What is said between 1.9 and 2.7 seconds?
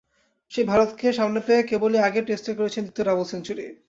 আগের টেস্টে